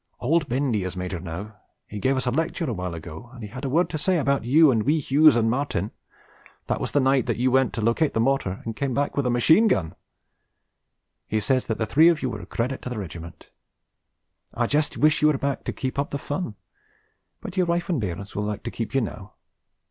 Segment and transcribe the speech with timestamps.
[0.19, 3.49] Old Bendy is major now, he gave us a lecture a while ago and he
[3.49, 5.91] had a word to say about you and wee Hughes and Martin,
[6.65, 9.23] that was the night that you went to locate the mortar and came in with
[9.25, 9.93] the machine gun.
[11.27, 13.51] He says the three of you were a credit to the regiment.
[14.55, 16.55] I just wish you were back to keep up the fun,
[17.39, 19.33] but your wife and bairns will like to keep you now.